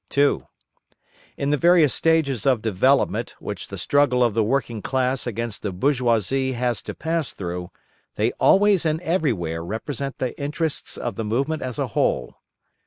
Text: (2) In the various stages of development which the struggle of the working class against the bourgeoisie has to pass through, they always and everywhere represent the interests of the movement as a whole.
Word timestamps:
(2) 0.09 0.47
In 1.37 1.51
the 1.51 1.57
various 1.57 1.93
stages 1.93 2.47
of 2.47 2.63
development 2.63 3.35
which 3.39 3.67
the 3.67 3.77
struggle 3.77 4.23
of 4.23 4.33
the 4.33 4.43
working 4.43 4.81
class 4.81 5.27
against 5.27 5.61
the 5.61 5.71
bourgeoisie 5.71 6.53
has 6.53 6.81
to 6.81 6.95
pass 6.95 7.33
through, 7.35 7.69
they 8.15 8.31
always 8.39 8.83
and 8.83 8.99
everywhere 9.01 9.63
represent 9.63 10.17
the 10.17 10.35
interests 10.41 10.97
of 10.97 11.17
the 11.17 11.23
movement 11.23 11.61
as 11.61 11.77
a 11.77 11.89
whole. 11.89 12.33